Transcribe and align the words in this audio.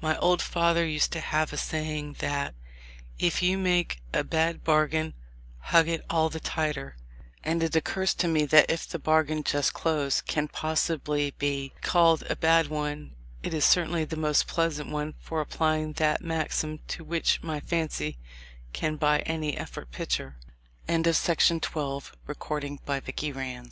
My 0.00 0.16
old 0.20 0.40
father 0.40 0.86
used 0.86 1.12
to 1.12 1.20
have 1.20 1.52
a 1.52 1.58
saying, 1.58 2.16
that, 2.20 2.54
'If 3.18 3.42
you 3.42 3.58
make 3.58 4.00
a 4.10 4.24
bad 4.24 4.64
bargain 4.64 5.12
hug 5.58 5.86
it 5.86 6.02
all 6.08 6.30
the 6.30 6.40
tighter,' 6.40 6.96
and 7.44 7.62
it 7.62 7.76
occurs 7.76 8.14
to 8.14 8.26
me 8.26 8.46
that 8.46 8.70
if 8.70 8.88
the 8.88 8.98
bargain 8.98 9.44
just 9.44 9.74
closed 9.74 10.24
can 10.24 10.48
possibly 10.48 11.32
be 11.32 11.74
called 11.82 12.22
a 12.30 12.36
bad 12.36 12.68
one 12.68 13.16
it 13.42 13.52
is 13.52 13.66
certainly 13.66 14.06
the 14.06 14.16
most 14.16 14.46
pleasant 14.46 14.88
one 14.90 15.12
for 15.20 15.42
apply 15.42 15.76
ing 15.76 15.92
that 15.96 16.22
maxim 16.24 16.80
to 16.88 17.04
which 17.04 17.42
my 17.42 17.60
fancy 17.60 18.16
can 18.72 18.96
by 18.96 19.18
any 19.26 19.58
effort 19.58 19.90
picture." 19.92 20.36
Speed 20.88 21.06
having 21.12 22.78
now 22.82 23.68